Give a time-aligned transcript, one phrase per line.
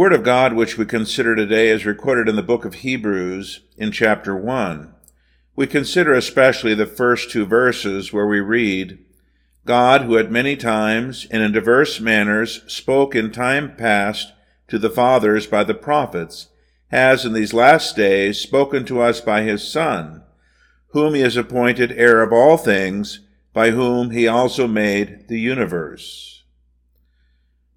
[0.00, 3.92] Word of God which we consider today is recorded in the book of Hebrews in
[3.92, 4.94] chapter 1.
[5.54, 9.04] We consider especially the first two verses where we read,
[9.66, 14.32] God, who at many times and in diverse manners spoke in time past
[14.68, 16.48] to the fathers by the prophets,
[16.88, 20.22] has in these last days spoken to us by his Son,
[20.92, 23.20] whom he has appointed heir of all things,
[23.52, 26.39] by whom he also made the universe.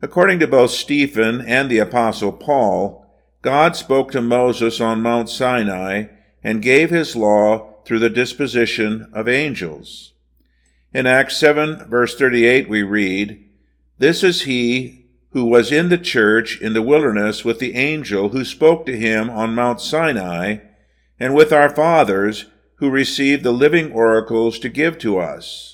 [0.03, 3.05] According to both Stephen and the Apostle Paul,
[3.41, 6.07] God spoke to Moses on Mount Sinai
[6.43, 10.11] and gave his law through the disposition of angels.
[10.93, 13.45] In Acts 7, verse 38, we read,
[13.97, 18.43] This is he who was in the church in the wilderness with the angel who
[18.43, 20.57] spoke to him on Mount Sinai,
[21.17, 25.72] and with our fathers who received the living oracles to give to us.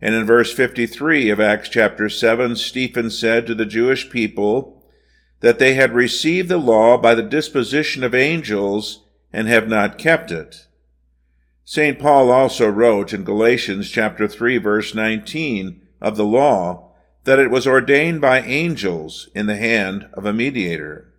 [0.00, 4.84] And in verse 53 of Acts chapter 7, Stephen said to the Jewish people
[5.40, 10.30] that they had received the law by the disposition of angels and have not kept
[10.30, 10.66] it.
[11.64, 11.98] St.
[11.98, 16.92] Paul also wrote in Galatians chapter 3 verse 19 of the law
[17.24, 21.12] that it was ordained by angels in the hand of a mediator.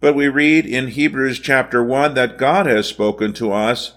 [0.00, 3.96] But we read in Hebrews chapter 1 that God has spoken to us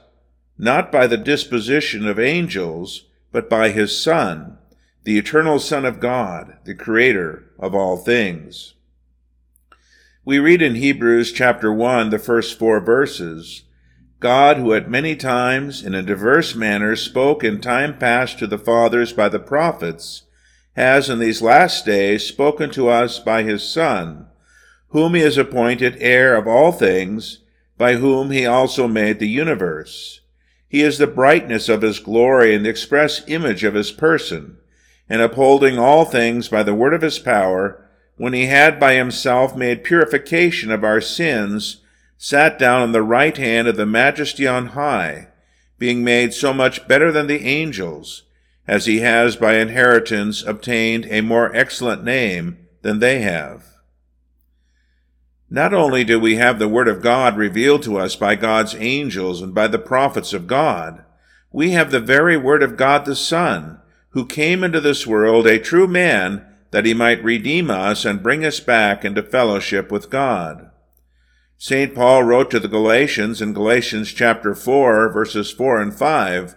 [0.58, 4.58] not by the disposition of angels, but by his Son,
[5.04, 8.74] the eternal Son of God, the Creator of all things.
[10.26, 13.64] We read in Hebrews chapter 1, the first four verses,
[14.20, 18.58] God, who at many times in a diverse manner spoke in time past to the
[18.58, 20.24] fathers by the prophets,
[20.76, 24.28] has in these last days spoken to us by his Son,
[24.90, 27.40] whom he has appointed heir of all things,
[27.78, 30.22] by whom he also made the universe.
[30.70, 34.58] He is the brightness of his glory and the express image of his person,
[35.10, 37.84] and upholding all things by the word of his power,
[38.18, 41.82] when he had by himself made purification of our sins,
[42.18, 45.28] sat down on the right hand of the majesty on high,
[45.78, 48.24] being made so much better than the angels,
[48.68, 53.77] as he has by inheritance obtained a more excellent name than they have.
[55.50, 59.42] Not only do we have the Word of God revealed to us by God's angels
[59.42, 61.04] and by the prophets of God,
[61.52, 65.58] we have the very Word of God the Son, who came into this world a
[65.58, 70.70] true man that he might redeem us and bring us back into fellowship with God.
[71.58, 71.96] St.
[71.96, 76.56] Paul wrote to the Galatians in Galatians chapter 4 verses 4 and 5,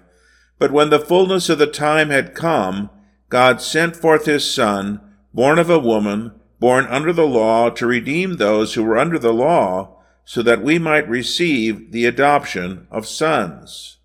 [0.58, 2.90] but when the fullness of the time had come,
[3.28, 5.00] God sent forth his Son,
[5.32, 9.32] born of a woman, born under the law, to redeem those who were under the
[9.32, 13.96] law, so that we might receive the adoption of sons.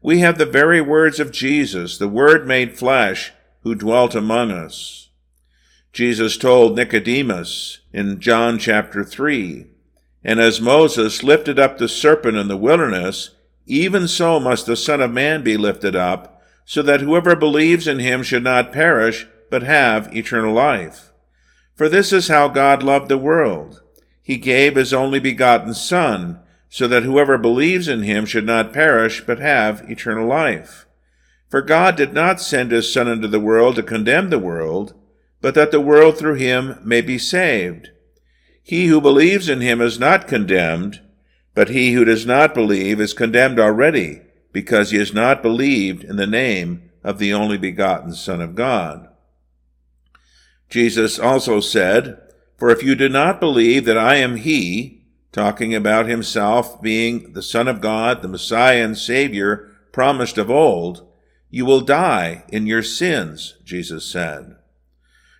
[0.00, 3.32] We have the very words of Jesus, the Word made flesh,
[3.62, 5.10] who dwelt among us.
[5.92, 9.66] Jesus told Nicodemus in John chapter 3,
[10.24, 13.30] And as Moses lifted up the serpent in the wilderness,
[13.66, 17.98] even so must the Son of Man be lifted up, so that whoever believes in
[17.98, 21.11] him should not perish, but have eternal life.
[21.74, 23.82] For this is how God loved the world.
[24.22, 29.22] He gave his only begotten Son, so that whoever believes in him should not perish,
[29.26, 30.86] but have eternal life.
[31.48, 34.94] For God did not send his Son into the world to condemn the world,
[35.42, 37.90] but that the world through him may be saved.
[38.62, 41.00] He who believes in him is not condemned,
[41.54, 44.22] but he who does not believe is condemned already,
[44.52, 49.08] because he has not believed in the name of the only begotten Son of God.
[50.72, 52.16] Jesus also said,
[52.56, 57.42] For if you do not believe that I am he, talking about himself being the
[57.42, 61.06] Son of God, the Messiah and Savior promised of old,
[61.50, 64.56] you will die in your sins, Jesus said.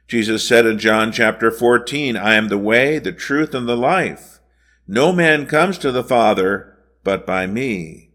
[0.06, 4.38] Jesus said in John chapter 14, I am the way, the truth, and the life.
[4.86, 8.10] No man comes to the Father but by me.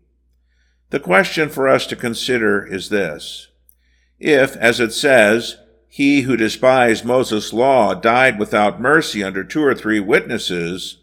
[0.92, 3.48] The question for us to consider is this.
[4.20, 5.58] If, as it says,
[5.98, 10.98] he who despised Moses' law died without mercy under two or three witnesses,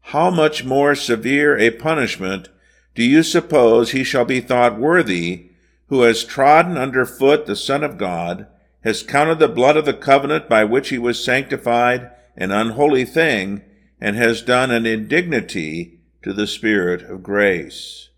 [0.00, 2.48] how much more severe a punishment
[2.94, 5.50] do you suppose he shall be thought worthy
[5.88, 8.46] who has trodden under foot the Son of God,
[8.82, 13.60] has counted the blood of the covenant by which he was sanctified an unholy thing,
[14.00, 18.08] and has done an indignity to the Spirit of grace.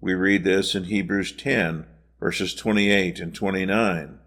[0.00, 1.86] We read this in Hebrews 10,
[2.20, 4.20] verses 28 and 29.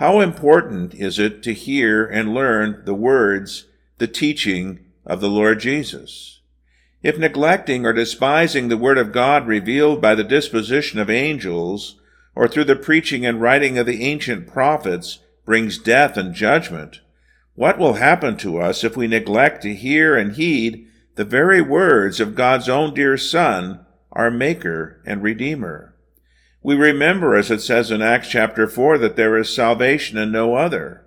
[0.00, 3.66] How important is it to hear and learn the words,
[3.98, 6.40] the teaching of the Lord Jesus?
[7.02, 12.00] If neglecting or despising the Word of God revealed by the disposition of angels,
[12.34, 17.00] or through the preaching and writing of the ancient prophets, brings death and judgment,
[17.54, 20.86] What will happen to us if we neglect to hear and heed
[21.16, 25.89] the very words of God's own dear Son, our Maker and Redeemer?
[26.62, 30.56] We remember, as it says in Acts chapter 4, that there is salvation in no
[30.56, 31.06] other,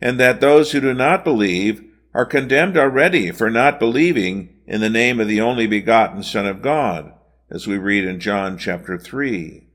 [0.00, 1.84] and that those who do not believe
[2.14, 6.62] are condemned already for not believing in the name of the only begotten Son of
[6.62, 7.12] God,
[7.48, 9.68] as we read in John chapter 3.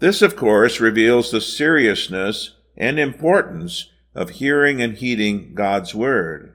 [0.00, 6.54] This, of course, reveals the seriousness and importance of hearing and heeding God's Word.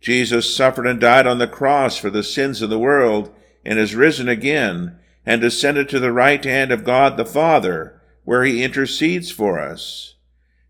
[0.00, 3.32] Jesus suffered and died on the cross for the sins of the world
[3.64, 8.44] and is risen again and ascended to the right hand of God the Father, where
[8.44, 10.14] he intercedes for us.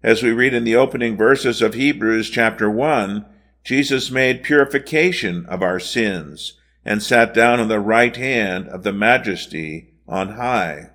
[0.02, 3.26] As we read in the opening verses of Hebrews chapter 1,
[3.62, 6.54] Jesus made purification of our sins
[6.84, 10.90] and sat down on the right hand of the majesty on high.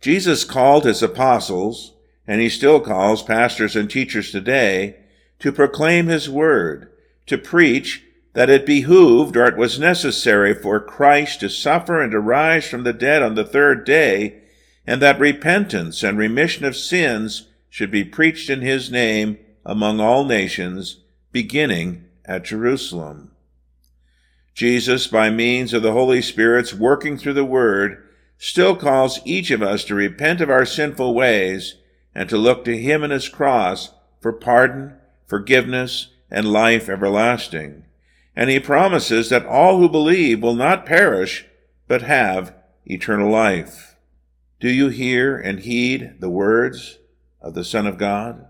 [0.00, 1.92] Jesus called his apostles,
[2.26, 4.96] and he still calls pastors and teachers today,
[5.40, 6.90] to proclaim his word,
[7.26, 12.20] to preach that it behooved or it was necessary for Christ to suffer and to
[12.20, 14.42] rise from the dead on the third day,
[14.86, 20.24] and that repentance and remission of sins should be preached in his name among all
[20.24, 20.98] nations,
[21.32, 23.30] beginning at Jerusalem.
[24.54, 28.06] Jesus, by means of the Holy Spirit's working through the Word,
[28.38, 31.76] still calls each of us to repent of our sinful ways
[32.14, 33.90] and to look to Him and His cross
[34.20, 34.94] for pardon,
[35.26, 37.84] forgiveness, and life everlasting.
[38.34, 41.46] And He promises that all who believe will not perish,
[41.88, 42.54] but have
[42.86, 43.96] eternal life.
[44.60, 46.98] Do you hear and heed the words
[47.40, 48.46] of the Son of God?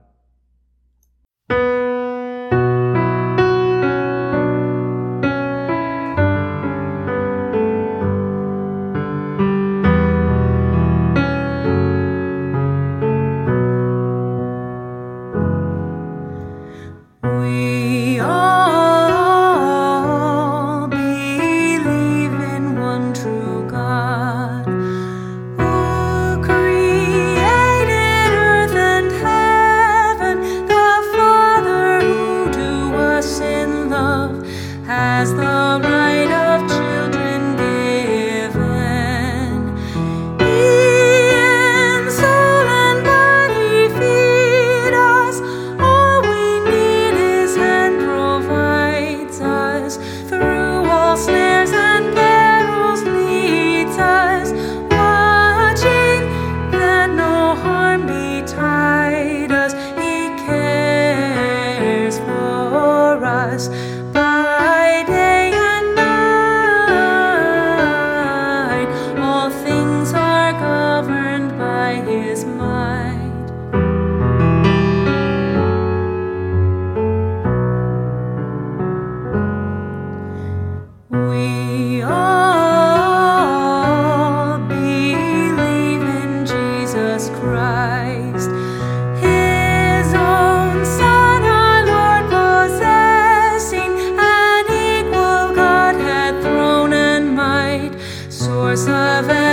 [98.61, 99.50] source of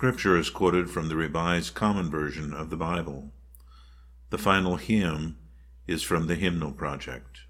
[0.00, 3.32] Scripture is quoted from the Revised Common Version of the Bible.
[4.30, 5.36] The final hymn
[5.86, 7.40] is from the Hymnal Project.